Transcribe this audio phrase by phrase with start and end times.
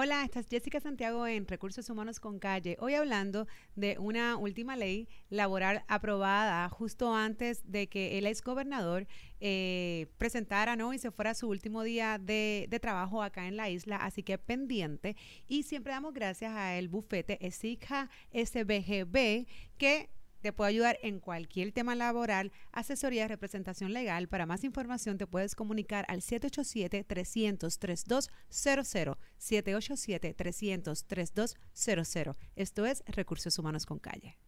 [0.00, 2.76] Hola, esta es Jessica Santiago en Recursos Humanos con Calle.
[2.78, 9.08] Hoy hablando de una última ley laboral aprobada justo antes de que el ex gobernador
[9.40, 14.22] eh, presentara y se fuera su último día de, trabajo acá en la isla, así
[14.22, 15.16] que pendiente.
[15.48, 20.10] Y siempre damos gracias a el bufete ESICA SBGB que
[20.40, 24.28] te puede ayudar en cualquier tema laboral, asesoría representación legal.
[24.28, 29.18] Para más información te puedes comunicar al 787-300-3200.
[29.40, 32.36] 787-300-3200.
[32.56, 34.38] Esto es Recursos Humanos con Calle.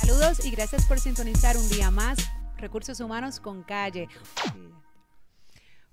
[0.00, 2.18] Saludos y gracias por sintonizar un día más
[2.56, 4.08] Recursos Humanos con Calle.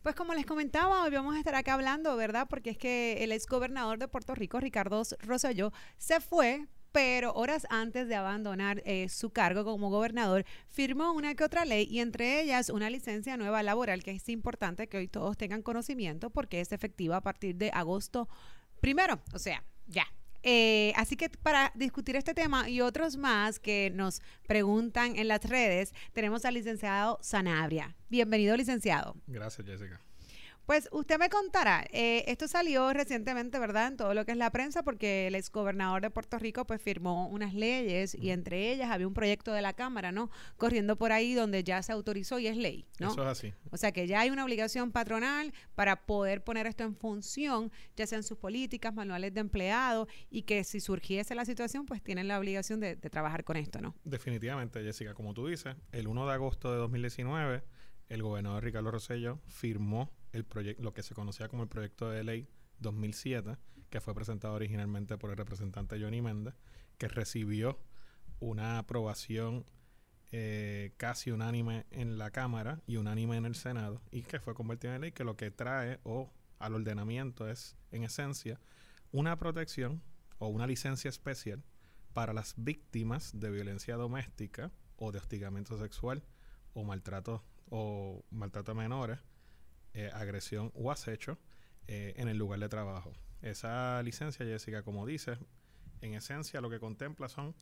[0.02, 2.48] Pues como les comentaba, hoy vamos a estar acá hablando, ¿verdad?
[2.50, 7.68] Porque es que el ex gobernador de Puerto Rico, Ricardo Rosselló, se fue pero horas
[7.70, 12.42] antes de abandonar eh, su cargo como gobernador, firmó una que otra ley y entre
[12.42, 16.72] ellas una licencia nueva laboral que es importante que hoy todos tengan conocimiento porque es
[16.72, 18.28] efectiva a partir de agosto
[18.82, 20.08] primero, o sea, ya,
[20.44, 25.44] eh, así que para discutir este tema y otros más que nos preguntan en las
[25.44, 27.96] redes, tenemos al licenciado Sanabria.
[28.10, 29.16] Bienvenido, licenciado.
[29.28, 30.00] Gracias, Jessica.
[30.70, 33.88] Pues usted me contará, eh, esto salió recientemente, ¿verdad?
[33.88, 37.28] En todo lo que es la prensa, porque el exgobernador de Puerto Rico pues firmó
[37.28, 40.30] unas leyes y entre ellas había un proyecto de la Cámara, ¿no?
[40.58, 43.14] Corriendo por ahí donde ya se autorizó y es ley, ¿no?
[43.14, 43.54] Eso es así.
[43.72, 48.06] O sea que ya hay una obligación patronal para poder poner esto en función, ya
[48.06, 52.38] sean sus políticas, manuales de empleados y que si surgiese la situación pues tienen la
[52.38, 53.96] obligación de, de trabajar con esto, ¿no?
[54.04, 57.64] Definitivamente, Jessica, como tú dices, el 1 de agosto de 2019
[58.10, 60.46] el gobernador Ricardo Rosello firmó el
[60.80, 62.48] lo que se conocía como el proyecto de ley
[62.80, 63.58] 2007,
[63.90, 66.56] que fue presentado originalmente por el representante Johnny Méndez,
[66.98, 67.80] que recibió
[68.40, 69.66] una aprobación
[70.32, 74.94] eh, casi unánime en la Cámara y unánime en el Senado, y que fue convertido
[74.94, 78.60] en ley, que lo que trae o al ordenamiento es, en esencia,
[79.12, 80.02] una protección
[80.38, 81.64] o una licencia especial
[82.14, 86.24] para las víctimas de violencia doméstica o de hostigamiento sexual
[86.74, 89.20] o maltrato o maltrato a menores,
[90.00, 91.38] eh, agresión o acecho
[91.86, 93.12] eh, en el lugar de trabajo.
[93.42, 95.38] Esa licencia, Jessica, como dices,
[96.00, 97.54] en esencia lo que contempla son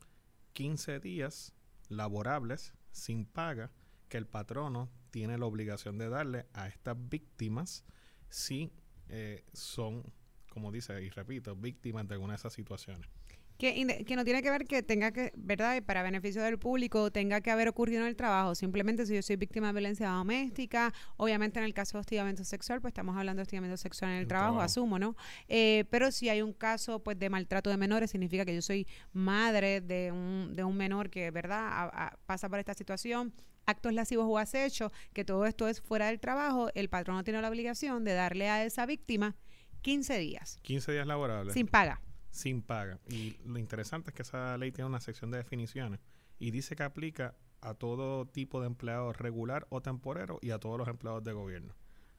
[0.54, 1.56] 15 días
[1.90, 3.72] laborables sin paga
[4.08, 7.84] que el patrono tiene la obligación de darle a estas víctimas
[8.30, 8.72] si
[9.10, 10.04] eh, son,
[10.52, 13.10] como dice y repito, víctimas de alguna de esas situaciones.
[13.58, 15.82] Que, que, no tiene que ver que tenga que, ¿verdad?
[15.84, 18.54] Para beneficio del público, tenga que haber ocurrido en el trabajo.
[18.54, 22.82] Simplemente si yo soy víctima de violencia doméstica, obviamente en el caso de hostigamiento sexual,
[22.82, 25.16] pues estamos hablando de hostigamiento sexual en el, trabajo, asumo, ¿no?
[25.48, 28.88] Eh, pero si hay un caso, pues, de maltrato de menores, significa que yo soy
[29.12, 32.14] madre de un, de un menor que, ¿verdad?
[32.26, 33.34] pasa por esta situación
[33.66, 37.42] actos lascivos o acecho, que todo esto es fuera del trabajo, el patrón no tiene
[37.42, 39.36] la obligación de darle a esa víctima
[39.82, 40.60] 15 días.
[40.62, 41.54] 15 días laborables.
[41.54, 42.02] Sin paga
[42.38, 43.00] sin paga.
[43.10, 46.00] Y lo interesante es que esa ley tiene una sección de definiciones
[46.40, 50.78] y dice que aplica a todo tipo de empleado regular o temporero y a todos
[50.78, 51.74] los empleados de gobierno.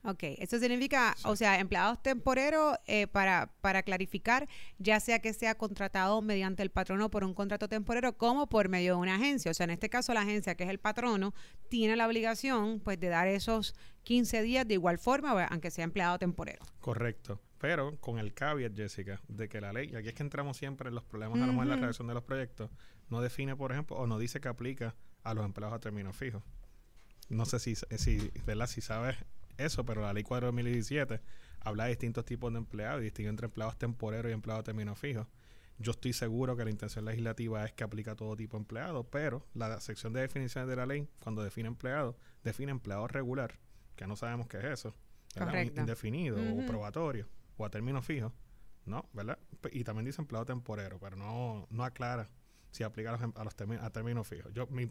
[0.05, 4.49] Ok, eso significa, o sea, empleados temporeros, eh, para, para clarificar,
[4.79, 8.95] ya sea que sea contratado mediante el patrono por un contrato temporero como por medio
[8.95, 9.51] de una agencia.
[9.51, 11.35] O sea, en este caso la agencia, que es el patrono,
[11.69, 13.75] tiene la obligación pues de dar esos
[14.05, 16.65] 15 días de igual forma, aunque sea empleado temporero.
[16.81, 17.41] Correcto.
[17.59, 20.89] Pero con el caveat, Jessica, de que la ley, y aquí es que entramos siempre
[20.89, 22.71] en los problemas a lo mejor en la redacción de los proyectos,
[23.11, 26.43] no define, por ejemplo, o no dice que aplica a los empleados a término fijo.
[27.29, 28.69] No sé si, si, ¿verdad?
[28.69, 29.17] si sabes
[29.57, 31.21] eso, pero la ley 4 de 2017
[31.61, 34.95] habla de distintos tipos de empleados y distingue entre empleados temporeros y empleados a término
[34.95, 35.27] fijo.
[35.79, 39.05] Yo estoy seguro que la intención legislativa es que aplica a todo tipo de empleado,
[39.05, 43.59] pero la sección de definiciones de la ley, cuando define empleado, define empleado regular,
[43.97, 44.95] que no sabemos qué es eso,
[45.77, 48.33] indefinido o probatorio o a término fijo,
[48.87, 49.09] ¿no?
[49.13, 49.39] ¿Verdad?
[49.73, 52.31] Y también dice empleado temporero, pero no, no aclara
[52.71, 54.53] si aplica a los, em, a, los a términos fijos.
[54.53, 54.89] Yo, mi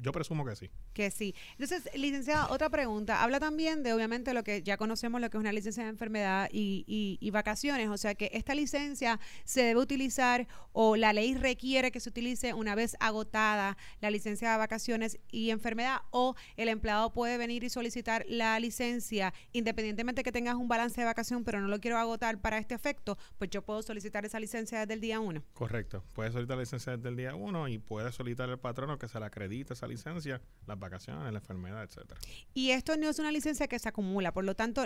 [0.00, 0.70] yo presumo que sí.
[0.92, 1.34] Que sí.
[1.52, 3.22] Entonces, licenciada, otra pregunta.
[3.22, 6.48] Habla también de, obviamente, lo que ya conocemos, lo que es una licencia de enfermedad
[6.52, 6.84] y,
[7.20, 7.88] y, vacaciones.
[7.88, 12.54] O sea, que esta licencia se debe utilizar o la ley requiere que se utilice
[12.54, 17.70] una vez agotada la licencia de vacaciones y enfermedad o el empleado puede venir y
[17.70, 22.40] solicitar la licencia independientemente que tengas un balance de vacación, pero no lo quiero agotar
[22.40, 25.42] para este efecto, pues yo puedo solicitar esa licencia desde el día uno.
[25.54, 26.04] Correcto.
[26.14, 29.18] Puedes solicitar la licencia desde el día uno y puede solicitar el patrono que se
[29.20, 32.20] le acredite esa licencia, las vacaciones, la enfermedad, etcétera.
[32.54, 34.84] Y esto no es una licencia que se acumula, por lo tanto,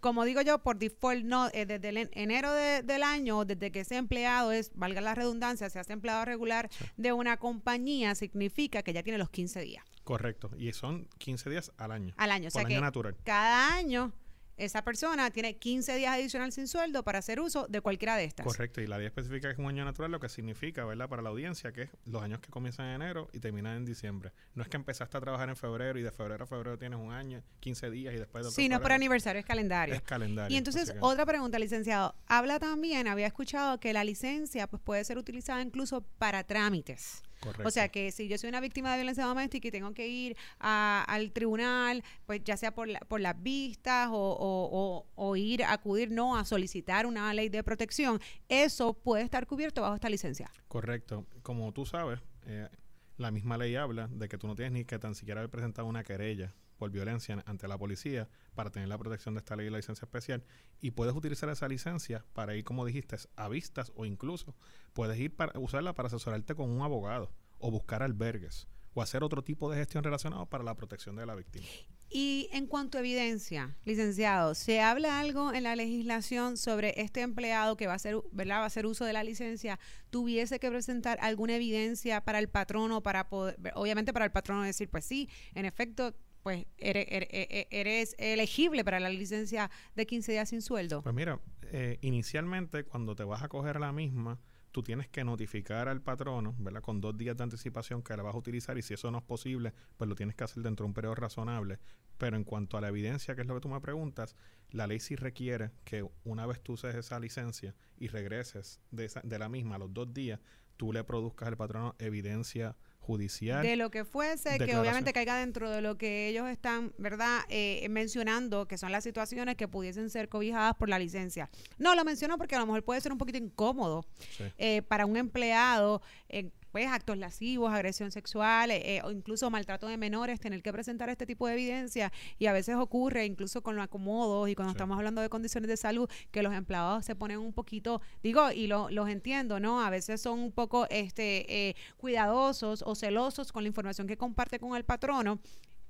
[0.00, 3.96] como digo yo, por default, no, eh, desde el enero del año, desde que ese
[3.96, 9.02] empleado es, valga la redundancia, se hace empleado regular de una compañía, significa que ya
[9.02, 9.84] tiene los 15 días.
[10.04, 10.50] Correcto.
[10.56, 12.14] Y son 15 días al año.
[12.16, 12.48] Al año.
[12.48, 13.16] O sea Por que año natural.
[13.24, 14.12] cada año
[14.58, 18.44] esa persona tiene 15 días adicional sin sueldo para hacer uso de cualquiera de estas.
[18.44, 18.80] Correcto.
[18.80, 21.08] Y la ley especifica que es un año natural, lo que significa, ¿verdad?
[21.08, 24.32] Para la audiencia, que es los años que comienzan en enero y terminan en diciembre.
[24.54, 27.12] No es que empezaste a trabajar en febrero y de febrero a febrero tienes un
[27.12, 29.94] año, 15 días y después de Sí, no es por aniversario, es calendario.
[29.94, 30.54] Es calendario.
[30.54, 32.14] Y entonces, que- otra pregunta, licenciado.
[32.26, 37.22] Habla también, había escuchado que la licencia pues, puede ser utilizada incluso para trámites.
[37.40, 37.68] Correcto.
[37.68, 40.36] O sea que si yo soy una víctima de violencia doméstica y tengo que ir
[40.58, 45.36] a- al tribunal, pues ya sea por, la- por las vistas o, o- o- o
[45.36, 50.08] ir, acudir, no, a solicitar una ley de protección, eso puede estar cubierto bajo esta
[50.08, 50.50] licencia.
[50.68, 51.26] Correcto.
[51.42, 52.68] Como tú sabes, eh,
[53.16, 55.86] la misma ley habla de que tú no tienes ni que tan siquiera haber presentado
[55.88, 59.66] una querella por violencia en- ante la policía para tener la protección de esta ley
[59.66, 60.44] y la licencia especial
[60.80, 64.54] y puedes utilizar esa licencia para ir, como dijiste, a vistas o incluso
[64.92, 69.42] puedes ir para usarla para asesorarte con un abogado o buscar albergues o hacer otro
[69.44, 71.66] tipo de gestión relacionado para la protección de la víctima.
[72.10, 77.76] Y en cuanto a evidencia, licenciado, ¿se habla algo en la legislación sobre este empleado
[77.76, 78.60] que va a hacer, ¿verdad?
[78.60, 79.78] va a hacer uso de la licencia?
[80.08, 84.88] ¿Tuviese que presentar alguna evidencia para el patrono para poder, obviamente para el patrono decir,
[84.88, 90.48] pues sí, en efecto, pues eres, eres, eres elegible para la licencia de 15 días
[90.48, 91.02] sin sueldo?
[91.02, 91.40] Pues mira,
[91.72, 94.38] eh, inicialmente cuando te vas a coger la misma,
[94.72, 96.82] tú tienes que notificar al patrono, ¿verdad?
[96.82, 99.24] Con dos días de anticipación que la vas a utilizar y si eso no es
[99.24, 101.78] posible, pues lo tienes que hacer dentro de un periodo razonable.
[102.16, 104.36] Pero en cuanto a la evidencia, que es lo que tú me preguntas,
[104.70, 109.20] la ley sí requiere que una vez tú uses esa licencia y regreses de, esa,
[109.22, 110.40] de la misma a los dos días,
[110.76, 112.76] tú le produzcas al patrono evidencia
[113.08, 113.62] judicial.
[113.62, 117.86] De lo que fuese, que obviamente caiga dentro de lo que ellos están, ¿verdad?, eh,
[117.88, 121.48] mencionando, que son las situaciones que pudiesen ser cobijadas por la licencia.
[121.78, 124.04] No, lo menciono porque a lo mejor puede ser un poquito incómodo
[124.36, 124.44] Sí.
[124.58, 129.88] eh, para un empleado, eh, pues actos lascivos, agresión sexual eh, eh, o incluso maltrato
[129.88, 133.74] de menores, tener que presentar este tipo de evidencia y a veces ocurre incluso con
[133.74, 134.76] los acomodos y cuando Sí.
[134.76, 138.68] estamos hablando de condiciones de salud que los empleados se ponen un poquito, digo, y
[138.68, 139.80] lo- los entiendo, ¿no?
[139.84, 144.60] A veces son un poco este, eh, cuidadosos o celosos con la información que comparte
[144.60, 145.40] con el patrono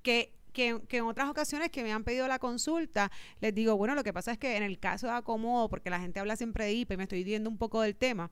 [0.03, 3.95] que que, que en otras ocasiones que me han pedido la consulta, les digo, bueno,
[3.95, 6.65] lo que pasa es que en el caso de acomodo, porque la gente habla siempre
[6.65, 8.31] de IPA y me estoy yendo un poco del tema,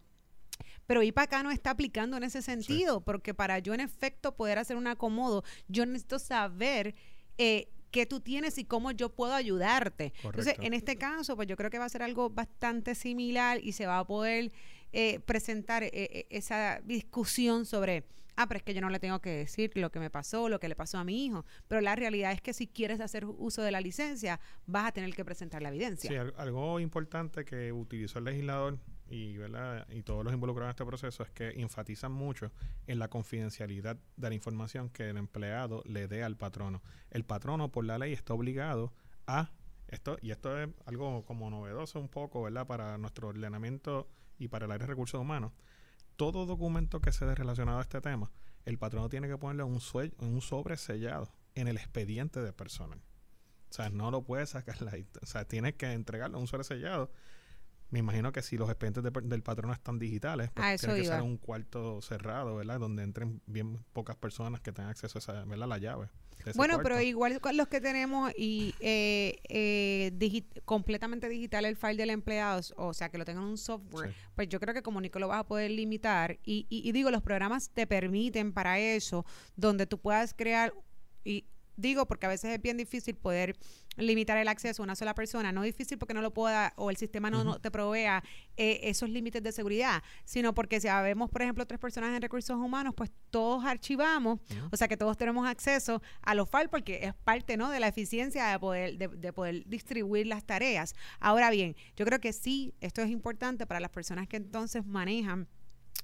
[0.86, 4.58] pero IPA acá no está aplicando en ese sentido, porque para yo en efecto poder
[4.58, 6.94] hacer un acomodo, yo necesito saber
[7.38, 10.12] eh, qué tú tienes y cómo yo puedo ayudarte.
[10.22, 13.72] Entonces, en este caso, pues yo creo que va a ser algo bastante similar y
[13.72, 14.52] se va a poder
[14.92, 18.04] eh, presentar eh, eh, esa discusión sobre,
[18.36, 20.60] ah, pero es que yo no le tengo que decir lo que me pasó, lo
[20.60, 23.62] que le pasó a mi hijo, pero la realidad es que si quieres hacer uso
[23.62, 26.10] de la licencia, vas a tener que presentar la evidencia.
[26.10, 29.86] Sí, al- algo importante que utilizó el legislador y, ¿verdad?
[29.90, 32.50] y todos los involucrados en este proceso es que enfatizan mucho
[32.86, 36.82] en la confidencialidad de la información que el empleado le dé al patrono.
[37.10, 38.92] El patrono, por la ley, está obligado
[39.26, 39.50] a
[39.88, 42.66] esto, y esto es algo como novedoso un poco, ¿verdad?
[42.66, 44.08] Para nuestro ordenamiento
[44.38, 45.52] y para el área de recursos humanos.
[46.16, 48.30] Todo documento que se dé relacionado a este tema,
[48.64, 49.80] el patrono tiene que ponerle un,
[50.18, 53.00] un sobre sellado en el expediente de personal.
[53.70, 54.92] O sea, no lo puede sacar la...
[55.22, 57.10] O sea, tienes que entregarle un sobre sellado.
[57.90, 61.22] Me imagino que si los expedientes de del patrono están digitales, pues tiene que ser
[61.22, 62.80] un cuarto cerrado, ¿verdad?
[62.80, 65.68] Donde entren bien pocas personas que tengan acceso a esa, ¿verdad?
[65.68, 66.08] La llave.
[66.54, 66.82] Bueno, cuarto.
[66.82, 72.60] pero igual los que tenemos y eh, eh, digi- completamente digital el file del empleado,
[72.76, 74.16] o sea, que lo tengan en un software, Sí.
[74.34, 76.38] pues yo creo que como Nico lo vas a poder limitar.
[76.44, 79.24] Y, y- y digo, los programas te permiten para eso,
[79.56, 80.72] donde tú puedas crear,
[81.24, 81.46] y
[81.76, 83.56] digo porque a veces es bien difícil poder
[83.96, 86.96] limitar el acceso a una sola persona, no difícil porque no lo pueda o el
[86.96, 88.22] sistema no, no te provea
[88.56, 92.56] eh, esos límites de seguridad, sino porque si habemos, por ejemplo, tres personas en recursos
[92.56, 94.40] humanos, pues todos archivamos,
[94.70, 97.70] o sea que todos tenemos acceso a los files porque es parte ¿no?
[97.70, 100.94] de la eficiencia de poder, de, de poder distribuir las tareas.
[101.20, 105.48] Ahora bien, yo creo que sí, esto es importante para las personas que entonces manejan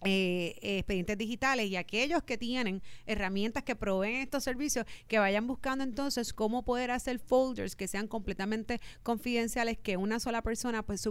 [0.04, 5.84] eh, expedientes digitales y aquellos que tienen herramientas que proveen estos servicios que vayan buscando
[5.84, 11.08] entonces cómo poder hacer folders que sean completamente confidenciales que una sola persona pues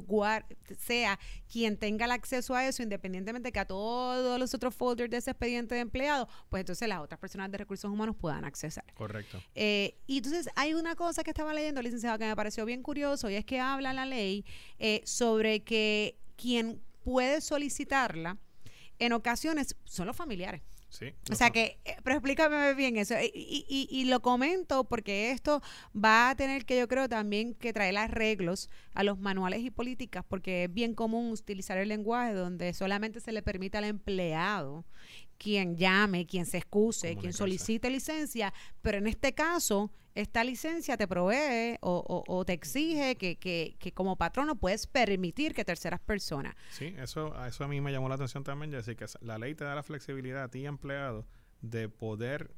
[0.78, 1.20] sea
[1.52, 5.32] quien tenga el acceso a eso independientemente que a todos los otros folders de ese
[5.32, 9.42] expediente de empleado pues entonces las otras personas de recursos humanos puedan accesar Correcto.
[9.56, 13.30] eh, y entonces hay una cosa que estaba leyendo, licenciado, que me pareció bien curioso,
[13.30, 14.46] y es que habla la ley
[14.80, 18.38] eh, sobre que quien puede solicitarla
[19.06, 20.62] en ocasiones son los familiares.
[20.90, 21.14] Sí.
[21.32, 23.16] O sea que, eh, pero explícame bien eso.
[23.18, 25.62] Y, y- y- y lo comento porque esto
[25.96, 30.26] va a tener que, yo creo, también que traer arreglos a los manuales y políticas,
[30.28, 34.84] porque es bien común utilizar el lenguaje donde solamente se le permite al empleado
[35.42, 41.08] quien llame, quien se excuse, quien solicite licencia, pero en este caso, esta licencia te
[41.08, 46.00] provee o, o- o te exige que, que, que como patrono puedes permitir que terceras
[46.02, 46.54] personas.
[46.70, 49.64] Sí, eso, a eso a mí me llamó la atención también, que la ley te
[49.64, 51.26] da la flexibilidad a ti, empleado,
[51.62, 52.54] de poder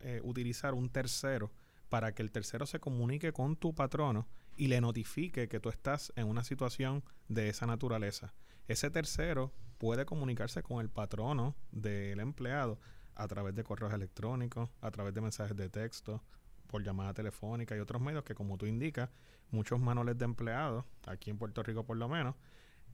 [0.00, 1.52] eh, utilizar un tercero
[1.88, 6.12] para que el tercero se comunique con tu patrono y le notifique que tú estás
[6.16, 8.32] en una situación de esa naturaleza.
[8.68, 12.78] Ese tercero puede comunicarse con el patrono del empleado
[13.14, 16.22] a través de correos electrónicos, a través de mensajes de texto,
[16.66, 19.10] por llamada telefónica y otros medios que, como tú indicas,
[19.50, 22.34] muchos manuales de empleados, aquí en Puerto Rico por lo menos,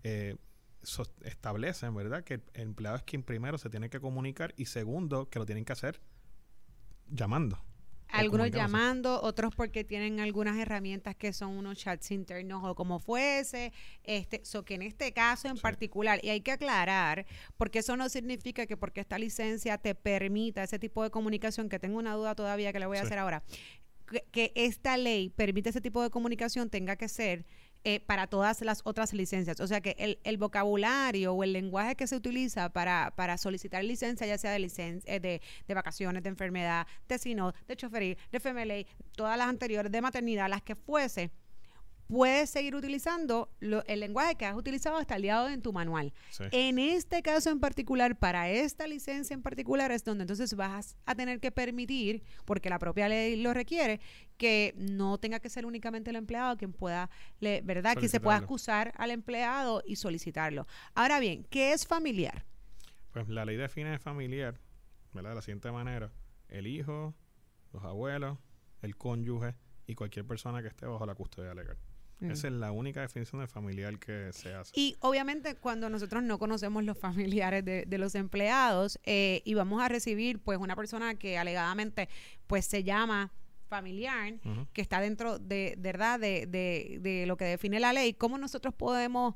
[0.03, 0.37] eh,
[1.23, 5.39] establecen, ¿verdad?, que el empleado es quien primero se tiene que comunicar y segundo, que
[5.39, 6.01] lo tienen que hacer
[7.09, 7.59] llamando.
[8.13, 13.73] Algunos llamando, otros porque tienen algunas herramientas que son unos chats internos o como fuese.
[14.05, 15.63] Este, so que en este caso en Sí.
[15.63, 17.27] particular, y hay que aclarar,
[17.57, 21.79] porque eso no significa que porque esta licencia te permita ese tipo de comunicación, que
[21.79, 23.07] tengo una duda todavía que le voy a Sí.
[23.07, 23.43] hacer ahora,
[24.11, 27.47] que, que esta ley permite ese tipo de comunicación tenga que ser
[27.85, 29.59] eh, para todas las otras licencias.
[29.61, 33.83] O sea que el, el vocabulario o el lenguaje que se utiliza para, para solicitar
[33.85, 38.17] licencia, ya sea de, licen- eh, de, de vacaciones, de enfermedad, de SINO, de choferil,
[38.31, 38.85] de FMLA,
[39.17, 41.31] todas las anteriores, de maternidad, las que fuese,
[42.13, 45.63] puedes seguir utilizando lo- el lenguaje que has utilizado hasta el día de hoy en
[45.63, 46.13] tu manual.
[46.31, 46.45] Sí.
[46.53, 51.15] En este caso en particular, para esta licencia en particular, es donde entonces vas a
[51.15, 53.99] tener que permitir, porque la propia ley lo requiere,
[54.37, 57.09] que no tenga que ser únicamente el empleado quien pueda,
[57.41, 57.97] le- ¿verdad?
[57.97, 60.67] Que se pueda acusar al empleado y solicitarlo.
[60.95, 62.45] Ahora bien, ¿qué es familiar?
[63.13, 64.61] Pues la ley define familiar,
[65.15, 65.31] ¿verdad?
[65.31, 66.13] De la siguiente manera.
[66.49, 67.15] El hijo,
[67.73, 68.39] los abuelos,
[68.83, 69.55] el cónyuge
[69.87, 71.79] y cualquier persona que esté bajo la custodia legal.
[72.31, 74.73] Esa es la única definición de familiar que se hace.
[74.75, 79.83] Y obviamente cuando nosotros no conocemos los familiares de, de los empleados eh, y vamos
[79.83, 82.09] a recibir pues una persona que alegadamente
[82.47, 83.33] pues se llama
[83.69, 84.35] familiar,
[84.75, 88.37] que está dentro de, de verdad de, de, de lo que define la ley, ¿cómo
[88.37, 89.35] nosotros podemos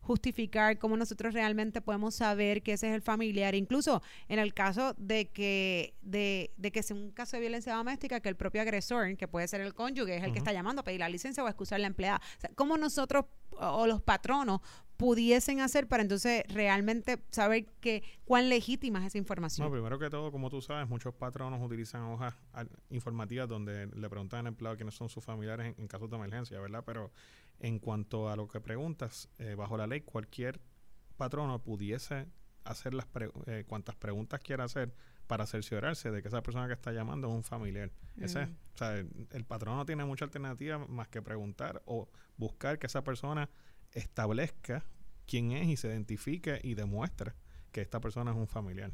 [0.00, 3.54] justificar, cómo nosotros realmente podemos saber que ese es el familiar?
[3.54, 8.20] Incluso en el caso de que, de, de que sea un caso de violencia doméstica,
[8.20, 10.84] que el propio agresor, que puede ser el cónyuge, es el que está llamando a
[10.84, 12.20] pedir la licencia o a excusar a la empleada.
[12.38, 13.26] O sea, ¿Cómo nosotros
[13.60, 14.60] o los patronos
[14.96, 19.66] pudiesen hacer para entonces realmente saber que cuán legítima es esa información?
[19.66, 22.34] No, primero que todo, como tú sabes, muchos patronos utilizan hojas
[22.90, 26.60] informativas donde le preguntan al empleado quiénes son sus familiares en, en casos de emergencia,
[26.60, 26.82] ¿verdad?
[26.84, 27.12] Pero
[27.60, 30.60] en cuanto a lo que preguntas, eh, bajo la ley, cualquier
[31.16, 32.26] patrono pudiese
[32.64, 34.94] hacer las pre- eh, cuantas preguntas quiera hacer
[35.26, 37.90] para cerciorarse de que esa persona que está llamando es un familiar.
[38.16, 38.52] Ese es, Mm.
[38.74, 42.86] o sea, el, el patrono no tiene mucha alternativa más que preguntar o buscar que
[42.86, 43.48] esa persona
[43.92, 44.84] establezca
[45.26, 47.32] quién es y se identifique y demuestre
[47.78, 48.90] que esta persona es un familiar.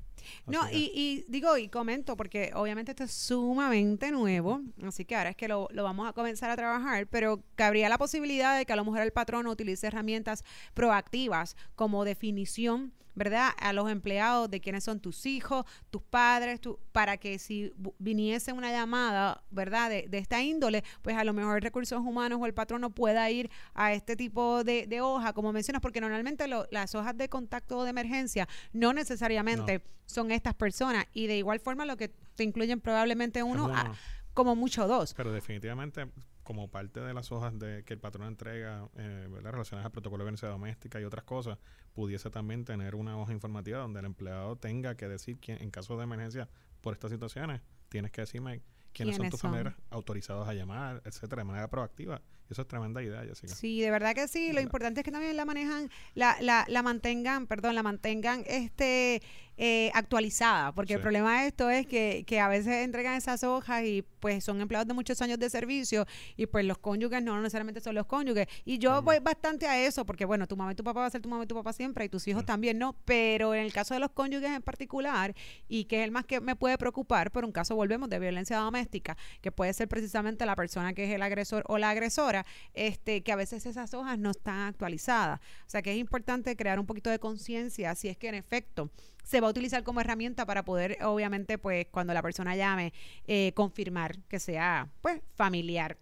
[0.46, 5.30] No, y, y digo, y comento, porque obviamente esto es sumamente nuevo, así que ahora
[5.30, 8.72] es que lo, lo vamos a comenzar a trabajar, pero cabría la posibilidad de que
[8.74, 13.50] a lo mejor el patrono utilice herramientas proactivas como definición, ¿verdad?
[13.58, 18.52] A los empleados de quiénes son tus hijos, tus padres, tu- para que si viniese
[18.52, 19.88] una llamada, ¿verdad?
[19.90, 23.50] De, de esta índole, pues a lo mejor recursos humanos o el patrono pueda ir
[23.74, 27.84] a este tipo de, de hoja, como mencionas, porque normalmente lo- las hojas de contacto
[27.84, 32.80] de emergencia no necesariamente son estas personas y de igual forma lo que te incluyen
[32.80, 33.74] probablemente uno, uno.
[33.74, 33.94] a-
[34.34, 35.14] como mucho dos.
[35.14, 36.08] Pero definitivamente,
[36.44, 40.26] como parte de las hojas de que el patrón entrega eh, relacionadas al protocolo de
[40.26, 41.58] violencia doméstica y otras cosas,
[41.94, 45.96] pudiese también tener una hoja informativa donde el empleado tenga que decir quién, en caso
[45.96, 46.48] de emergencia
[46.80, 49.50] por estas situaciones, tienes que decirme quiénes son ¿Quiénes tus son?
[49.50, 52.22] familiares autorizados a llamar, etcétera, de manera proactiva.
[52.54, 53.52] Eso es tremenda idea, Jessica.
[53.52, 54.52] Sí, de verdad que sí.
[54.52, 59.20] Lo importante es que también la manejan, la, la, la mantengan, perdón, la mantengan este
[59.56, 63.84] eh, actualizada, porque el problema de esto es que, que a veces entregan esas hojas
[63.84, 66.06] y pues son empleados de muchos años de servicio
[66.36, 68.46] y pues los cónyuges no necesariamente son los cónyuges.
[68.64, 71.10] Y yo voy bastante a eso, porque bueno, tu mamá y tu papá va a
[71.10, 72.46] ser tu mamá y tu papá siempre y tus hijos Sí.
[72.46, 72.96] también, ¿no?
[73.04, 75.34] Pero en el caso de los cónyuges en particular,
[75.68, 78.56] y que es el más que me puede preocupar, por un caso volvemos de violencia
[78.58, 82.43] doméstica, que puede ser precisamente la persona que es el agresor o la agresora,
[82.74, 85.40] este, que a veces esas hojas no están actualizadas.
[85.66, 88.90] O sea que es importante crear un poquito de conciencia si es que en efecto
[89.22, 92.92] se va a utilizar como herramienta para poder, obviamente, pues cuando la persona llame,
[93.26, 95.96] eh, confirmar que sea, pues, familiar.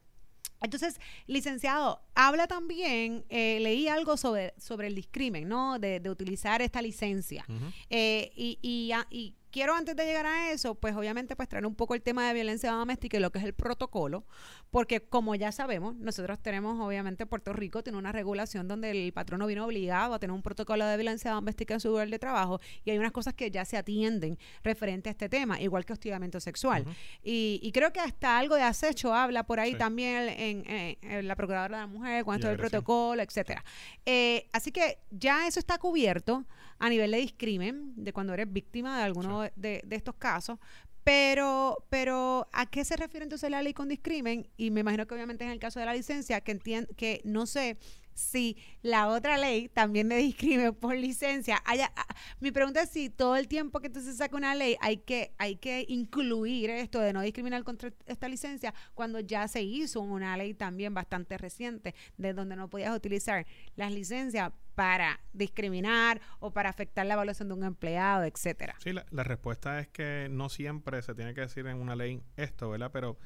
[0.61, 5.78] Entonces, licenciado, habla también, eh, leí algo sobre, sobre el discrimen, ¿no?
[5.80, 7.44] De, de utilizar esta licencia.
[7.90, 11.66] Eh, y, y, a- y quiero antes de llegar a eso, pues obviamente pues traer
[11.66, 14.25] un poco el tema de violencia doméstica y lo que es el protocolo,
[14.71, 19.47] porque como ya sabemos, nosotros tenemos obviamente Puerto Rico tiene una regulación donde el patrono
[19.47, 22.90] vino obligado a tener un protocolo de violencia doméstica en su lugar de trabajo y
[22.90, 26.85] hay unas cosas que ya se atienden referente a este tema, igual que hostigamiento sexual.
[27.23, 31.82] y, creo que hasta algo de acecho habla por ahí también en, la Procuradora de
[31.82, 33.64] la Mujer, con esto del protocolo, etcétera.
[34.06, 36.44] Eh, así que ya eso está cubierto
[36.82, 40.58] a nivel de discrimen, de cuando eres víctima de alguno de, estos casos.
[41.04, 44.48] Pero, pero, ¿a qué se refiere entonces la ley con discrimen?
[44.56, 46.58] Y me imagino que obviamente en el caso de la licencia, que,
[46.96, 47.78] que no sé
[48.14, 51.62] si la otra ley también de discrimen por licencia.
[51.64, 52.06] Haya, ah,
[52.40, 55.54] mi pregunta es si todo el tiempo que se saca una ley hay que, hay
[55.54, 60.52] que incluir esto de no discriminar contra esta licencia cuando ya se hizo una ley
[60.52, 63.46] también bastante reciente de donde no podías utilizar
[63.76, 68.75] las licencias para discriminar o para afectar la evaluación de un empleado, etcétera.
[68.79, 72.23] Sí, la, la respuesta es que no siempre se tiene que decir en una ley
[72.37, 72.91] esto, ¿verdad?
[72.93, 73.19] Pero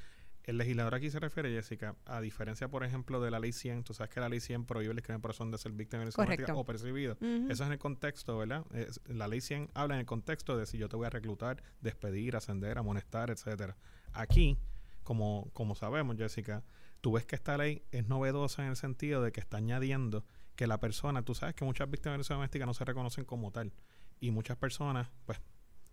[0.46, 3.94] el legislador aquí se refiere, Jessica, a diferencia, por ejemplo, de la ley 100, tú
[3.94, 6.54] sabes que la ley 100 prohíbe el discrimen por razón de ser víctima de violencia
[6.54, 7.18] o percibido.
[7.20, 8.64] Eso es en el contexto, ¿verdad?
[9.06, 12.36] la ley 100 habla en el contexto de si yo te voy a reclutar, despedir,
[12.36, 13.76] ascender, amonestar, etcétera.
[14.12, 14.56] Aquí,
[15.02, 16.62] como, como sabemos, Jessica,
[17.00, 20.24] tú ves que esta ley es novedosa en el sentido de que está añadiendo
[20.56, 23.52] que la persona, tú sabes que muchas víctimas de violencia doméstica no se reconocen como
[23.52, 23.72] tal
[24.20, 25.40] y muchas personas, pues,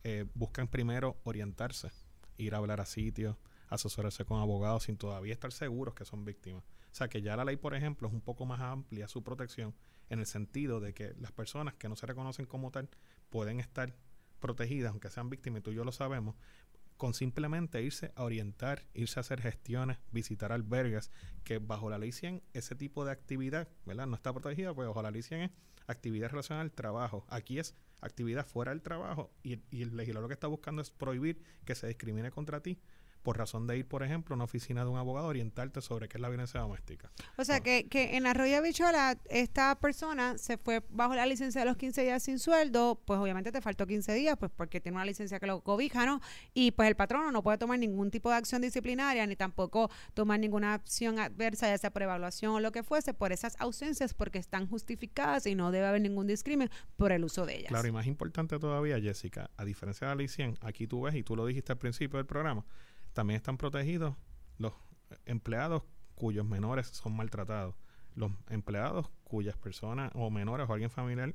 [0.04, 1.92] eh, buscan primero orientarse,
[2.38, 3.38] ir a hablar a sitios,
[3.70, 6.64] asesorarse con abogados sin todavía estar seguros que son víctimas.
[6.64, 9.76] O sea que ya la ley, por ejemplo, es un poco más amplia su protección
[10.10, 12.90] en el sentido de que las personas que no se reconocen como tal
[13.30, 13.96] pueden estar
[14.40, 16.36] protegidas, aunque sean víctimas, y tú y yo lo sabemos,
[16.98, 21.12] con simplemente irse a orientar, irse a hacer gestiones, visitar albergues,
[21.44, 24.08] que bajo la ley 100 ese tipo de actividad, ¿verdad?
[24.08, 25.52] No está protegida, pues bajo la ley 100 es
[25.88, 27.26] actividad relacionada al trabajo.
[27.30, 30.92] Aquí es actividad fuera del trabajo y, y el legislador lo que está buscando es
[30.92, 32.80] prohibir que se discrimine contra ti
[33.24, 36.18] por razón de ir, por ejemplo, a una oficina de un abogado, orientarte sobre qué
[36.18, 37.12] es la violencia doméstica.
[37.38, 41.66] O sea, que, que en Arroyo Bichola, esta persona se fue bajo la licencia de
[41.66, 45.06] los 15 días sin sueldo, pues obviamente te faltó 15 días, pues porque tiene una
[45.06, 46.22] licencia que lo cobija, ¿no?
[46.54, 50.40] Y pues el patrono no puede tomar ningún tipo de acción disciplinaria, ni tampoco tomar
[50.40, 54.38] ninguna acción adversa, ya sea por evaluación o lo que fuese, por esas ausencias, porque
[54.38, 57.70] están justificadas y no debe haber ningún discrimen por el uso de ellas.
[57.70, 61.16] Claro, y más importante todavía, Jessica, a diferencia de la ley 100, aquí tú ves,
[61.16, 62.66] y tú lo dijiste al principio del programa,
[63.14, 64.16] también están protegidos
[64.58, 64.74] los
[65.26, 65.84] empleados
[66.16, 67.76] cuyos menores son maltratados,
[68.16, 71.34] los empleados cuyas personas o menores o alguien familiar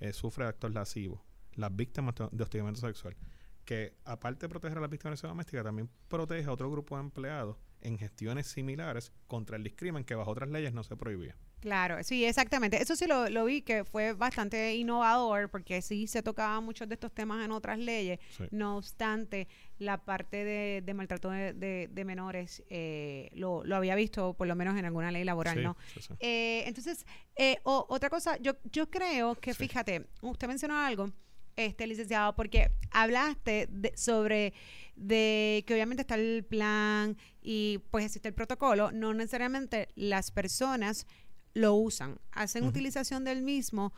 [0.00, 1.20] eh, sufre actos lascivos,
[1.54, 3.16] las víctimas de hostigamiento sexual,
[3.64, 6.96] que aparte de proteger a las víctimas de violencia doméstica, también protege a otro grupo
[6.96, 11.36] de empleados en gestiones similares contra el discrimen que bajo otras leyes no se prohibía.
[11.62, 12.82] Claro, sí, exactamente.
[12.82, 17.12] Eso sí lo, vi que fue bastante innovador porque sí se tocaban muchos de estos
[17.12, 18.18] temas en otras leyes.
[18.50, 19.46] No obstante,
[19.78, 25.12] la parte de, maltrato de, menores eh, lo, había visto por lo menos en alguna
[25.12, 25.76] ley laboral, ¿no?
[26.18, 31.12] Eh, entonces, eh, otra cosa, yo, yo creo que, fíjate, usted mencionó algo,
[31.54, 34.52] este licenciado, porque hablaste sobre
[34.96, 41.06] de que obviamente está el plan y pues existe el protocolo, no necesariamente las personas
[41.54, 43.92] lo usan, hacen utilización del mismo,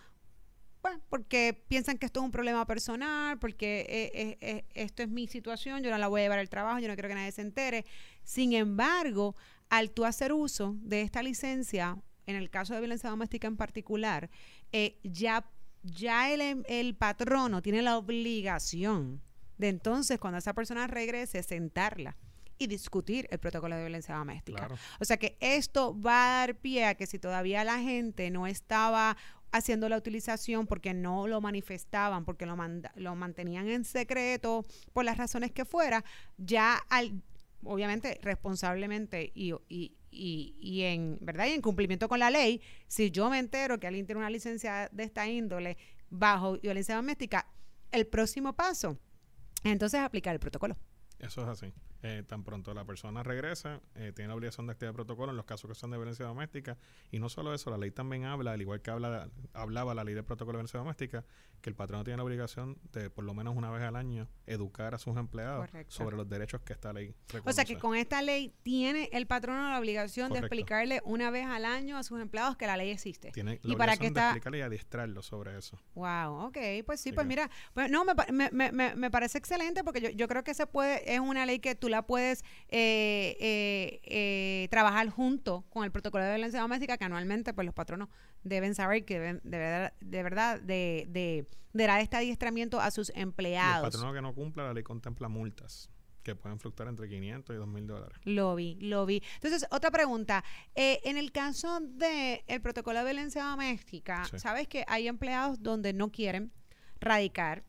[0.83, 5.09] bueno, porque piensan que esto es un problema personal, porque eh, eh, eh, esto es
[5.09, 7.33] mi situación, yo no la voy a llevar al trabajo, yo no quiero que nadie
[7.33, 7.87] se entere.
[8.23, 9.35] Sin embargo,
[9.71, 14.29] al tú hacer uso de esta licencia, en el caso de violencia doméstica en particular,
[15.03, 15.49] ya,
[15.83, 19.23] ya el, em, el patrono tiene la obligación
[19.57, 22.15] de entonces, cuando esa persona regrese, sentarla
[22.59, 24.69] y discutir el protocolo de violencia doméstica.
[25.01, 28.47] O sea que esto va a dar pie a que si todavía la gente no
[28.47, 29.17] estaba
[29.53, 32.57] haciendo la utilización porque no lo manifestaban, porque lo,
[32.97, 36.05] lo mantenían en secreto, por las razones que fuera,
[36.37, 37.23] ya al,
[37.63, 43.13] obviamente responsablemente y, y, y, y, en verdad y en cumplimiento con la ley, si
[43.13, 45.77] yo me entero que alguien tiene una licencia de esta índole
[46.11, 47.47] bajo violencia doméstica,
[47.93, 48.99] el próximo paso,
[49.63, 50.77] entonces aplicar el protocolo.
[51.21, 51.73] Eso es así.
[52.07, 55.39] Eh, tan pronto la persona regresa, eh, tiene la obligación de activar el protocolo en
[55.39, 56.77] los casos que son de violencia doméstica.
[57.11, 60.15] Y no solo eso, la ley también habla, al igual que habla, hablaba la ley
[60.15, 61.25] de protocolo de violencia doméstica,
[61.63, 64.95] que el patrón tiene la obligación de, por lo menos una vez al año, educar
[64.95, 67.49] a sus empleados sobre los derechos que esta ley reconoce.
[67.49, 71.47] O sea que con esta ley tiene el patrón la obligación de explicarle una vez
[71.47, 73.31] al año a sus empleados que la ley existe.
[73.31, 75.81] Tiene la y para que de explicarle y adiestrarlo sobre eso.
[75.95, 80.03] Wow, ok, pues sí, pues mira, pues no, me, me, me, me, parece excelente porque
[80.03, 84.01] yo, yo creo que se puede, es una ley que tú la puedes eh, eh,
[84.05, 88.09] eh, trabajar junto con el protocolo de violencia doméstica que anualmente pues los patronos
[88.43, 92.91] deben saber que deben de verdad de, verdad de, de, de dar este adiestramiento a
[92.91, 93.83] sus Y el empleados.
[93.91, 95.89] patrono que no cumpla, la ley contempla multas
[96.23, 98.17] que pueden fluctuar entre 500 y 2 mil dólares.
[98.25, 99.23] Lo vi, lo vi.
[99.35, 100.43] Entonces, otra pregunta.
[100.75, 104.39] Eh, en el caso del el protocolo de violencia doméstica, Sí.
[104.39, 106.51] ¿sabes que hay empleados donde no quieren
[106.99, 107.63] radicar?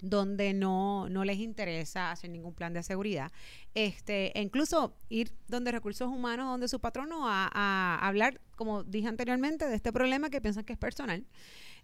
[0.00, 3.30] Donde no, no les interesa hacer ningún plan de seguridad,
[3.74, 9.08] este, e incluso ir donde recursos humanos, donde su patrono a, a hablar, como dije
[9.08, 11.24] anteriormente, de este problema que piensan que es personal,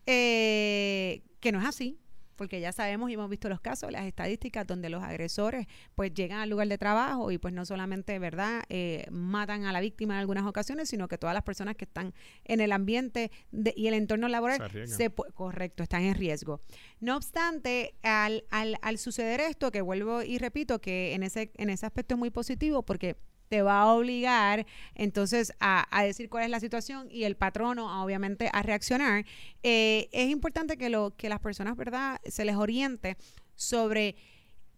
[0.07, 1.99] eh, que no es así,
[2.35, 6.41] porque ya sabemos y hemos visto los casos, las estadísticas donde los agresores pues llegan
[6.41, 10.21] al lugar de trabajo y pues no solamente, ¿verdad?, eh, matan a la víctima en
[10.21, 12.13] algunas ocasiones, sino que todas las personas que están
[12.45, 16.61] en el ambiente de- y el entorno laboral Se se correcto, están en riesgo.
[17.01, 21.71] No obstante, al, al, al suceder esto, que vuelvo y repito que en ese, en
[21.71, 23.17] ese aspecto es muy positivo porque
[23.55, 28.51] te va a obligar entonces a, decir cuál es la situación y el patrono obviamente
[28.53, 29.25] a reaccionar.
[29.63, 33.17] Eh, es importante que, lo, que las personas, ¿verdad?, se les oriente
[33.55, 34.17] sobre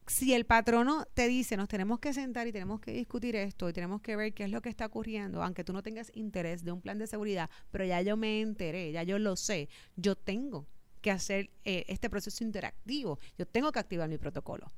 [0.07, 3.73] si el patrono te dice, nos tenemos que sentar y tenemos que discutir esto y
[3.73, 6.73] tenemos que ver qué es lo que está ocurriendo, aunque tú no tengas interés de
[6.73, 10.67] un plan de seguridad, pero ya yo me enteré, ya yo lo sé, yo tengo
[11.01, 14.71] que hacer eh, este proceso interactivo, yo tengo que activar mi protocolo.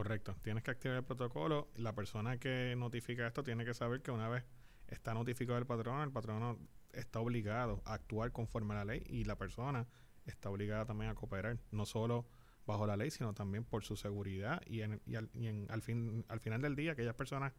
[0.00, 0.34] Correcto.
[0.40, 1.68] Tienes que activar el protocolo.
[1.76, 4.44] La persona que notifica esto tiene que saber que una vez
[4.88, 6.58] está notificado el patrono, el patrono
[6.94, 9.86] está obligado a actuar conforme a la ley y la persona
[10.24, 12.26] está obligada también a cooperar, no solo
[12.64, 15.82] bajo la ley, sino también por su seguridad y, en, y al, y en- al,
[15.82, 17.52] fin, al final del día, aquellas personas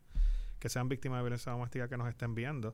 [0.57, 2.73] que sean víctimas de violencia doméstica que nos estén viendo,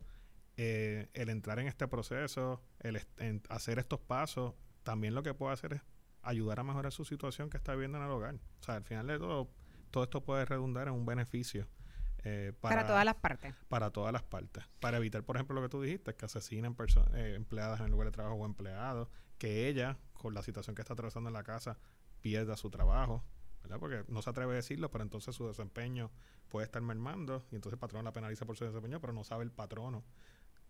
[0.55, 4.53] eh, el entrar en este proceso, el en hacer estos pasos,
[4.83, 5.81] también lo que puede hacer es
[6.21, 8.35] ayudar a mejorar su situación que está viviendo en el hogar.
[8.35, 9.49] O sea, al final de todo,
[9.91, 11.67] todo esto puede redundar en un beneficio
[12.23, 13.55] eh, Para, para, todas las partes.
[13.69, 14.63] para todas las partes.
[14.79, 16.75] Para evitar, por ejemplo, lo que tú dijiste, que asesinen
[17.13, 20.81] eh, empleadas en el lugar de trabajo o empleados, que ella, con la situación que
[20.81, 21.77] está atravesando en la casa,
[22.21, 23.23] pierda su trabajo,
[23.61, 23.79] ¿verdad?
[23.79, 26.11] Porque no se atreve a decirlo, pero entonces su desempeño
[26.49, 29.43] puede estar mermando y entonces el patrón la penaliza por su desempeño, pero no sabe
[29.43, 30.03] el patrono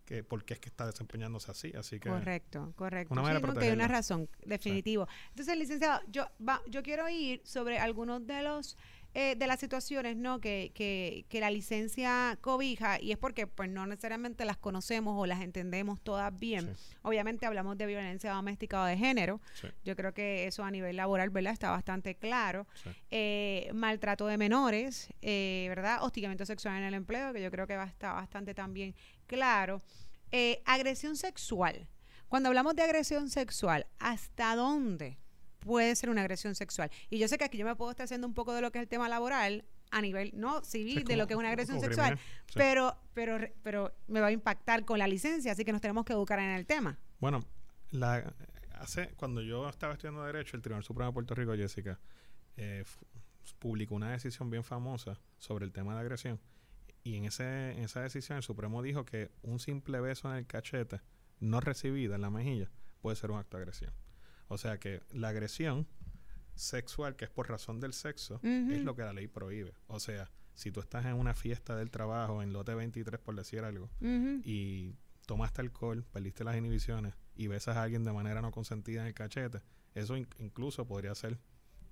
[0.08, 1.70] que por qué es que está desempeñándose así.
[1.76, 3.12] Así que Correcto, correcto.
[3.12, 5.06] una manera Sí, de no, que hay una razón, definitivo.
[5.28, 8.78] Entonces, licenciado, yo, va, yo quiero ir sobre algunos de los
[9.14, 13.70] eh, de las situaciones no que, que, que la licencia cobija y es porque pues
[13.70, 16.76] no necesariamente las conocemos o las entendemos todas bien.
[16.76, 16.94] Sí.
[17.02, 19.40] Obviamente hablamos de violencia doméstica o de género.
[19.82, 21.54] Yo creo que eso a nivel laboral, ¿verdad?
[21.54, 22.66] Está bastante claro.
[23.10, 26.02] Eh, maltrato de menores, eh, ¿verdad?
[26.02, 28.94] Hostigamiento sexual en el empleo, que yo creo que va a estar bastante también
[29.28, 29.80] claro.
[30.32, 31.88] Eh, agresión sexual.
[32.28, 35.18] Cuando hablamos de agresión sexual, ¿hasta dónde
[35.60, 36.90] puede ser una agresión sexual?
[37.08, 38.78] Y yo sé que aquí yo me puedo estar haciendo un poco de lo que
[38.78, 41.80] es el tema laboral a nivel no civil Sí, de lo que es una agresión
[41.80, 42.54] sexual, sí.
[42.54, 46.12] pero pero pero me va a impactar con la licencia, así que nos tenemos que
[46.12, 46.98] educar en el tema.
[47.20, 47.42] Bueno,
[47.90, 48.34] la,
[48.74, 51.98] hace, cuando yo estaba estudiando Derecho, el Tribunal Supremo de Puerto Rico, Jessica,
[52.56, 52.84] eh,
[53.58, 56.38] publicó una decisión bien famosa sobre el tema de agresión.
[57.04, 60.46] Y en, ese, en esa decisión el Supremo dijo que un simple beso en el
[60.46, 61.00] cachete,
[61.40, 63.92] no recibida en la mejilla, puede ser un acto de agresión.
[64.48, 65.86] O sea que la agresión
[66.54, 68.40] sexual, que es por razón del sexo,
[68.72, 69.74] es lo que la ley prohíbe.
[69.86, 73.62] O sea, si tú estás en una fiesta del trabajo, en lote 23, por decir
[73.64, 73.88] algo,
[74.44, 79.08] y tomaste alcohol, perdiste las inhibiciones y besas a alguien de manera no consentida en
[79.08, 79.60] el cachete,
[79.94, 81.38] eso in- incluso podría ser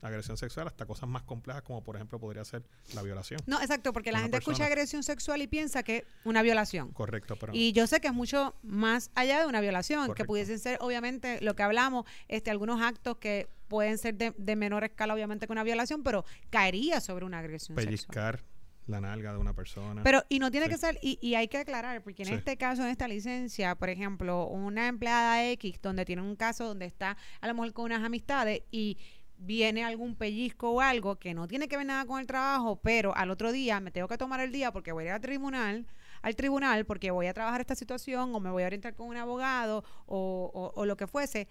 [0.02, 2.62] agresión sexual hasta cosas más complejas como por ejemplo podría ser
[2.94, 3.40] la violación.
[3.46, 6.92] No, exacto, porque la gente escucha agresión sexual y piensa que una violación.
[6.92, 10.58] Correcto, pero Y yo sé que es mucho más allá de una violación, que pudiesen
[10.58, 15.14] ser, obviamente, lo que hablamos, este, algunos actos que pueden ser de, de menor escala,
[15.14, 17.84] obviamente, que una violación, pero caería sobre una agresión sexual.
[17.86, 18.44] pellizcar
[18.86, 20.04] la nalga de una persona.
[20.04, 20.72] Pero, y no tiene Sí.
[20.72, 22.34] que ser, y, y hay que aclarar, porque en Sí.
[22.34, 26.86] este caso, en esta licencia, por ejemplo, una empleada X, donde tiene un caso donde
[26.86, 28.96] está a lo mejor con unas amistades y
[29.38, 33.14] viene algún pellizco o algo que no tiene que ver nada con el trabajo, pero
[33.16, 35.86] al otro día me tengo que tomar el día porque voy a ir al tribunal,
[36.22, 39.16] al tribunal porque voy a trabajar esta situación o me voy a orientar con un
[39.16, 41.48] abogado o, o- o lo que fuese,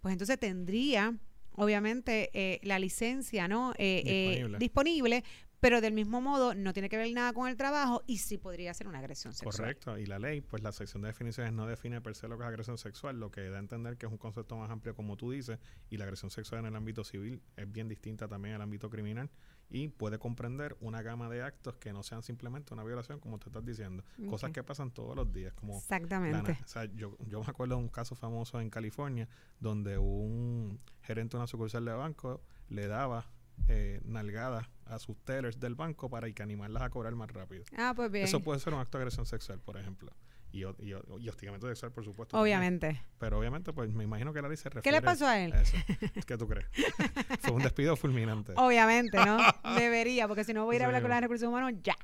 [0.00, 1.14] pues entonces tendría
[1.54, 4.24] obviamente eh, la licencia no Eh, eh,
[4.58, 5.24] Disponible.
[5.62, 8.74] Pero del mismo modo no tiene que ver nada con el trabajo y sí podría
[8.74, 9.54] ser una agresión sexual.
[9.54, 12.42] Correcto, y la ley, pues la sección de definiciones no define per se lo que
[12.42, 15.16] es agresión sexual, lo que da a entender que es un concepto más amplio como
[15.16, 18.62] tú dices, y la agresión sexual en el ámbito civil es bien distinta también al
[18.62, 19.30] ámbito criminal
[19.70, 23.48] y puede comprender una gama de actos que no sean simplemente una violación, como tú
[23.50, 26.58] estás diciendo, cosas que pasan todos los días, como Exactamente.
[26.64, 29.28] o sea, yo, yo me acuerdo de un caso famoso en California
[29.60, 33.30] donde un gerente de una sucursal de banco le daba
[33.68, 37.64] eh, nalgadas a sus tellers del banco para que animarlas a cobrar más rápido.
[37.76, 38.24] Ah, pues bien.
[38.24, 40.12] Eso puede ser un acto de agresión sexual, por ejemplo.
[40.52, 42.36] Y, y, y hostigamiento sexual, por supuesto.
[42.36, 42.58] también.
[42.58, 43.02] Obviamente.
[43.18, 45.52] Pero obviamente, pues me imagino que la ley se refiere ¿Qué le pasó a él?
[45.54, 45.76] eso.
[46.26, 46.66] ¿Qué tú crees?
[47.40, 48.52] Fue un despido fulminante.
[48.56, 49.38] Obviamente, ¿no?
[49.78, 51.96] Debería, porque si no voy a ir a hablar con los recursos humanos ya.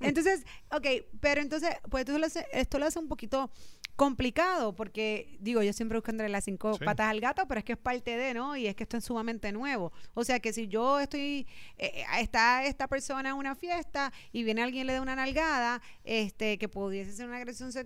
[0.00, 0.86] Entonces, ok,
[1.20, 3.50] pero entonces, pues esto lo hace, esto lo hace un poquito
[3.94, 6.84] complicado, porque digo, yo siempre buscando las cinco Sí.
[6.84, 8.56] patas al gato, pero es que es parte de, ¿no?
[8.56, 9.92] Y es que esto es sumamente nuevo.
[10.14, 14.44] O sea que si yo estoy, eh, eh, está esta persona en una fiesta y
[14.44, 17.81] viene alguien y le da una nalgada, este, que pudiese ser una agresión sexual,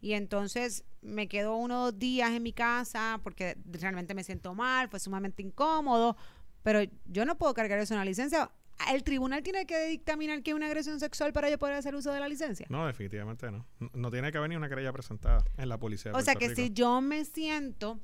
[0.00, 5.00] y entonces me quedo unos días en mi casa porque realmente me siento mal, fue
[5.00, 6.16] sumamente incómodo,
[6.62, 8.50] pero yo no puedo cargar eso en la licencia.
[8.92, 12.12] El tribunal tiene que dictaminar que es una agresión sexual para yo poder hacer uso
[12.12, 12.66] de la licencia.
[12.68, 13.64] No, definitivamente no.
[13.92, 16.10] No- tiene que haber ni una querella presentada en la policía.
[16.12, 16.60] de o sea que Rico.
[16.60, 18.00] si yo me siento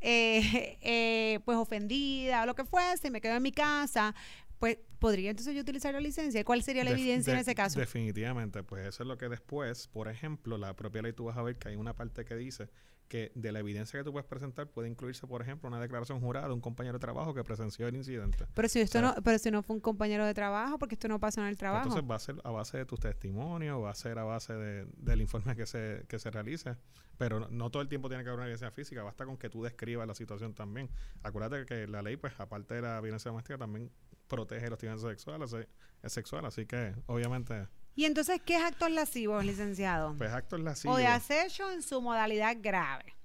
[0.00, 4.14] eh, eh, pues ofendida o lo que fuese, y me quedo en mi casa,
[4.58, 6.44] pues podría entonces yo utilizar la licencia.
[6.44, 7.78] ¿Cuál sería la evidencia en ese caso?
[7.78, 11.42] Definitivamente, pues eso es lo que después, por ejemplo, la propia ley tú vas a
[11.42, 12.68] ver que hay una parte que dice
[13.08, 16.46] que de la evidencia que tú puedes presentar puede incluirse, por ejemplo, una declaración jurada
[16.48, 18.46] de un compañero de trabajo que presenció el incidente.
[18.54, 20.94] Pero si esto o sea, no, pero si no fue un compañero de trabajo, porque
[20.94, 21.88] esto no pasó en el trabajo.
[21.88, 24.86] Entonces va a ser a base de tus testimonios, va a ser a base de-
[24.98, 26.76] del informe que se, que se realice.
[27.16, 29.48] Pero no, no todo el tiempo tiene que haber una evidencia física, basta con que
[29.50, 30.88] tú describas la situación también.
[31.22, 33.90] Acuérdate que la ley, pues, aparte de la violencia doméstica, también
[34.28, 35.56] protege los hostigamiento sexual, así-
[36.02, 37.66] es sexual, así que obviamente,
[37.98, 40.14] y entonces, ¿qué es actos lascivos, licenciado?
[40.16, 40.94] pues actos lascivos.
[40.94, 43.16] o de acecho en su modalidad grave.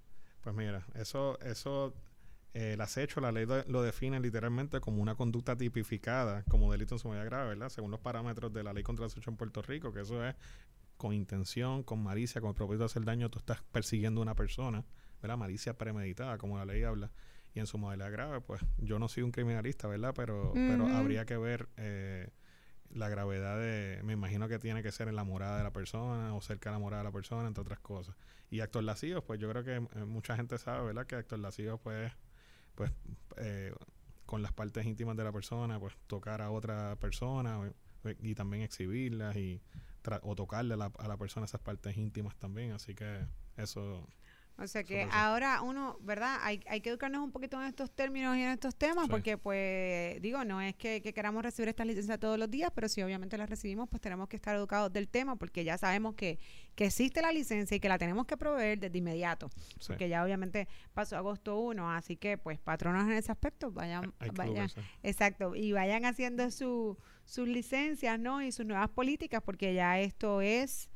[0.41, 1.93] Pues mira, eso, eso,
[2.55, 6.99] eh, el acecho, la ley lo define literalmente como una conducta tipificada como delito en
[6.99, 7.69] su medida grave, ¿verdad?
[7.69, 10.33] Según los parámetros de la ley contra el acecho en Puerto Rico, que eso es
[10.97, 14.33] con intención, con malicia, con el propósito de hacer daño, tú estás persiguiendo a una
[14.33, 14.83] persona,
[15.21, 15.37] ¿verdad?
[15.37, 17.11] Malicia premeditada, como la ley habla.
[17.53, 20.15] Y en su modalidad grave, pues yo no soy un criminalista, ¿verdad?
[20.15, 22.31] Pero, pero habría que ver eh,
[22.93, 26.33] la gravedad de, me imagino que tiene que ser en la morada de la persona
[26.35, 28.15] o cerca de la morada de la persona, entre otras cosas.
[28.51, 31.05] Y actos lascivos, pues yo creo que eh, mucha gente sabe, ¿verdad?
[31.07, 32.11] Que actos lascivos, pues,
[32.75, 32.91] pues
[33.37, 33.73] eh,
[34.25, 37.73] con las partes íntimas de la persona, pues tocar a otra persona o-
[38.21, 39.61] y también exhibirlas y
[40.23, 42.73] o tocarle a la, a la persona esas partes íntimas también.
[42.73, 43.25] Así que
[43.57, 44.07] eso,
[44.55, 46.37] O sea que ahora uno, ¿verdad?
[46.43, 49.09] Hay, hay que educarnos un poquito en estos términos y en estos temas, Sí.
[49.11, 52.87] porque pues digo, no es que, que queramos recibir estas licencias todos los días, pero
[52.87, 56.37] si obviamente las recibimos, pues tenemos que estar educados del tema, porque ya sabemos que,
[56.75, 60.23] que existe la licencia y que la tenemos que proveer desde inmediato, sí, porque ya
[60.23, 64.69] obviamente pasó agosto 1, así que pues patronos en ese aspecto, vayan, hay vayan,
[65.01, 68.41] exacto, y vayan haciendo su, sus licencias, ¿no?
[68.43, 70.89] Y sus nuevas políticas, porque ya esto es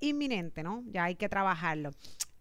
[0.00, 0.82] inminente, ¿no?
[0.86, 1.90] Ya hay que trabajarlo.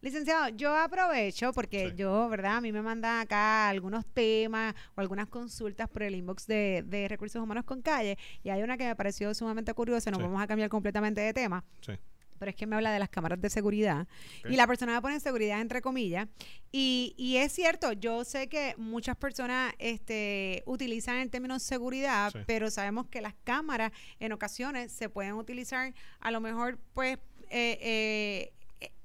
[0.01, 1.95] Licenciado, yo aprovecho porque Sí.
[1.97, 2.57] yo, ¿verdad?
[2.57, 7.07] A mí me mandan acá algunos temas o algunas consultas por el inbox de, de
[7.09, 10.23] Recursos Humanos con Calle y hay una que me pareció sumamente curiosa, nos Sí.
[10.23, 11.93] vamos a cambiar completamente de tema, Sí.
[12.39, 14.07] pero es que me habla de las cámaras de seguridad
[14.49, 16.29] y la persona me pone seguridad entre comillas
[16.71, 22.71] y, y es cierto, yo sé que muchas personas este, utilizan el término seguridad, pero
[22.71, 27.17] sabemos que las cámaras en ocasiones se pueden utilizar a lo mejor pues
[27.51, 28.53] eh, eh,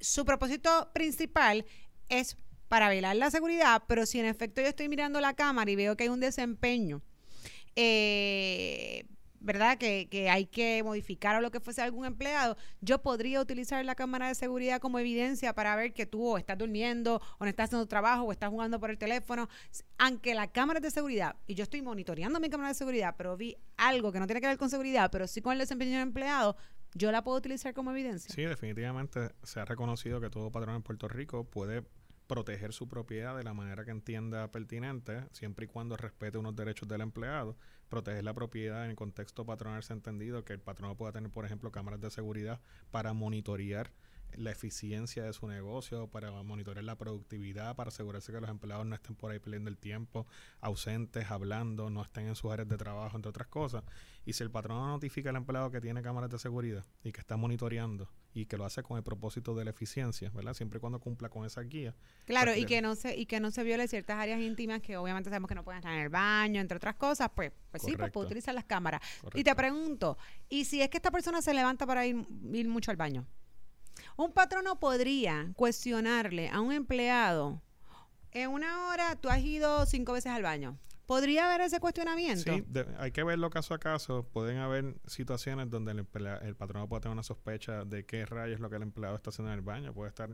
[0.00, 1.64] su propósito principal
[2.08, 2.36] es
[2.68, 5.96] para velar la seguridad, pero si en efecto yo estoy mirando la cámara y veo
[5.96, 7.02] que hay un desempeño,
[7.76, 9.06] eh,
[9.40, 9.76] ¿verdad?
[9.76, 13.94] Que, que hay que modificar o lo que fuese algún empleado, yo podría utilizar la
[13.94, 17.66] cámara de seguridad como evidencia para ver que tú o estás durmiendo o no estás
[17.66, 19.48] haciendo trabajo o estás jugando por el teléfono.
[19.98, 23.54] Aunque la cámara de seguridad y yo estoy monitoreando mi cámara de seguridad, pero vi
[23.76, 26.56] algo que no tiene que ver con seguridad, pero sí con el desempeño del empleado,
[26.94, 28.34] yo la puedo utilizar como evidencia.
[28.34, 31.84] Sí, definitivamente se ha reconocido que todo patrón en Puerto Rico puede
[32.26, 36.88] proteger su propiedad de la manera que entienda pertinente, siempre y cuando respete unos derechos
[36.88, 37.56] del empleado.
[37.88, 41.30] Proteger la propiedad en el contexto patronal se ha entendido que el patrono pueda tener,
[41.30, 43.90] por ejemplo, cámaras de seguridad para monitorear
[44.36, 48.94] la eficiencia de su negocio, para monitorear la productividad, para asegurarse que los empleados no
[48.94, 50.26] estén por ahí perdiendo el tiempo,
[50.60, 53.84] ausentes, hablando, no estén en sus áreas de trabajo, entre otras cosas.
[54.26, 57.36] Y si el patrono notifica al empleado que tiene cámaras de seguridad y que está
[57.36, 60.54] monitoreando y que lo hace con el propósito de la eficiencia, ¿verdad?
[60.54, 61.94] Siempre y cuando cumpla con esa guía.
[62.24, 64.96] Claro, Pues, y que no se y que no se viole ciertas áreas íntimas que
[64.96, 67.96] obviamente sabemos que no pueden estar en el baño, entre otras cosas, pues, pues sí,
[67.96, 69.00] pues puedo utilizar las cámaras.
[69.34, 70.18] Y te pregunto,
[70.48, 73.26] ¿y si es que esta persona se levanta para ir, ir mucho al baño?
[74.16, 77.60] Un patrono podría cuestionarle a un empleado,
[78.34, 80.76] en una hora tú has ido cinco veces al baño.
[81.06, 82.52] ¿Podría haber ese cuestionamiento?
[82.52, 82.64] Sí,
[82.98, 84.26] hay que verlo caso a caso.
[84.32, 86.06] Pueden haber situaciones donde el,
[86.42, 89.30] el patrono puede tener una sospecha de qué rayos es lo que el empleado está
[89.30, 89.92] haciendo en el baño.
[89.92, 90.30] Puede estar,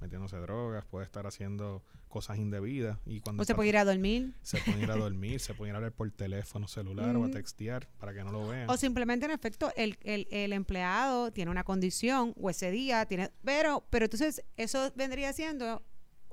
[0.00, 2.96] metiéndose drogas, puede estar haciendo cosas indebidas.
[3.06, 4.34] Y cuando o se puede ir a dormir.
[4.40, 7.30] Se puede ir a dormir, se puede ir a hablar por teléfono celular o a
[7.32, 8.70] textear para que no lo vean.
[8.70, 13.32] O simplemente, en efecto, el, el, el, empleado tiene una condición o ese día tiene...
[13.42, 15.82] Pero, pero entonces eso vendría siendo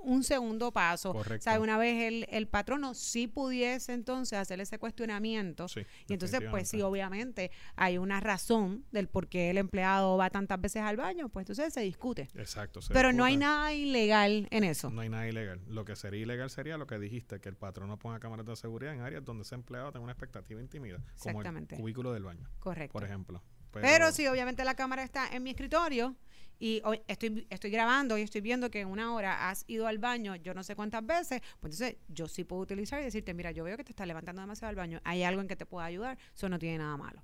[0.03, 1.13] un segundo paso.
[1.13, 1.49] Correcto.
[1.49, 5.67] O sea, una vez el, el patrono sí pudiese entonces hacer ese cuestionamiento.
[6.07, 10.59] y entonces, pues sí, obviamente hay una razón del por qué el empleado va tantas
[10.59, 12.29] veces al baño, pues entonces se discute.
[12.35, 12.79] Exacto.
[12.91, 14.89] Pero no hay nada ilegal en eso.
[14.89, 15.61] No hay nada ilegal.
[15.67, 18.93] Lo que sería ilegal sería lo que dijiste, que el patrono ponga cámaras de seguridad
[18.93, 22.49] en áreas donde ese empleado tenga una expectativa intimida, como el cubículo del baño.
[22.59, 22.93] Correcto.
[22.93, 23.41] Por ejemplo.
[23.73, 26.15] Pero, si obviamente la cámara está en mi escritorio
[26.59, 30.35] y estoy, estoy grabando y estoy viendo que en una hora has ido al baño
[30.35, 33.63] yo no sé cuántas veces, pues entonces yo sí puedo utilizar y decirte, mira, yo
[33.63, 36.17] veo que te estás levantando demasiado al baño, hay algo en que te pueda ayudar,
[36.35, 37.23] eso no tiene nada malo.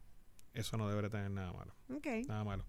[0.54, 1.76] Eso no debería tener nada malo.
[1.94, 2.08] Ok.
[2.28, 2.66] Nada malo.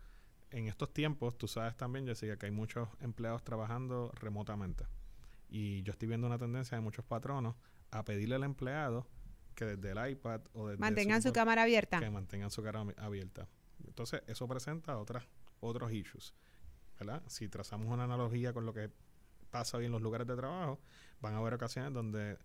[0.51, 4.85] En estos tiempos, tú sabes también, Jessica, que hay muchos empleados trabajando remotamente.
[5.49, 7.57] Y yo estoy viendo una tendencia de muchos patronos
[7.91, 9.07] a pedirle al empleado
[9.55, 11.99] que desde el iPad o desde mantengan su, cámara abierta.
[11.99, 13.49] Que mantengan su cámara abierta.
[13.87, 15.25] Entonces, eso presenta otras,
[15.61, 16.35] otros issues.
[16.99, 17.23] ¿verdad?
[17.29, 18.91] Si trazamos una analogía con lo que
[19.51, 20.81] pasa hoy en los lugares de trabajo,
[21.21, 22.39] van a haber ocasiones donde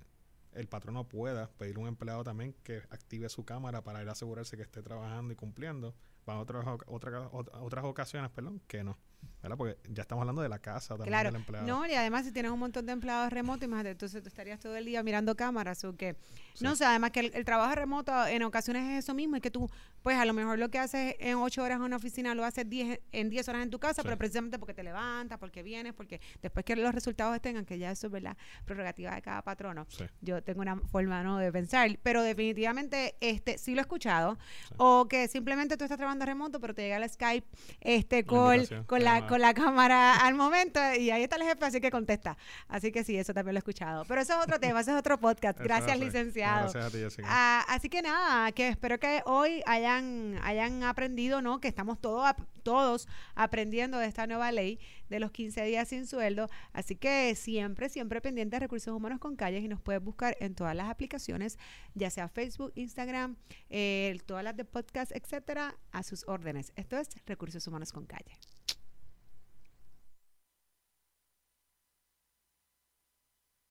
[0.53, 4.09] el patrón no pueda pedir a un empleado también que active su cámara para ir
[4.09, 5.95] a asegurarse que esté trabajando y cumpliendo.
[6.25, 8.97] Van a otras, otras, otras ocasiones, perdón, que no.
[9.43, 9.57] ¿Verdad?
[9.57, 11.67] Porque ya estamos hablando de la casa también del empleado.
[11.67, 14.75] No, y además si tienes un montón de empleados remotos, imagínate, entonces tú estarías todo
[14.77, 16.15] el día mirando cámaras o que...
[16.61, 19.69] No sé, además que el, trabajo remoto en ocasiones es eso mismo, es que tú,
[20.01, 22.69] pues a lo mejor lo que haces en ocho horas en una oficina lo haces
[22.69, 26.21] diez, en diez horas en tu casa, pero precisamente porque te levantas, porque vienes, porque
[26.41, 29.85] después que los resultados tengan, que ya eso es la prerrogativa de cada patrono.
[30.21, 31.37] Yo tengo una forma ¿no?
[31.37, 34.37] de pensar, pero definitivamente este sí lo he escuchado,
[34.77, 37.45] o que simplemente tú estás trabajando remoto, pero te llega el Skype,
[37.81, 41.81] este call, con la con la cámara al momento y ahí está el jefe, así
[41.81, 42.37] que contesta.
[42.67, 44.05] Así que sí, eso también lo he escuchado.
[44.05, 45.59] Pero eso es otro tema, eso es otro podcast.
[45.59, 46.71] Gracias, licenciado.
[46.71, 51.59] gracias a ti, ah, así que nada, que espero que hoy hayan, hayan aprendido, ¿no?
[51.59, 56.47] Que estamos todos, todos aprendiendo de esta nueva ley de los 15 días sin sueldo.
[56.71, 60.53] Así que siempre, siempre pendiente de Recursos Humanos con Calles y nos puedes buscar en
[60.53, 61.57] todas las aplicaciones,
[61.95, 63.35] ya sea Facebook, Instagram,
[63.71, 66.71] eh, todas las de podcast, etcétera, a sus órdenes.
[66.75, 68.37] Esto es Recursos Humanos con Calle.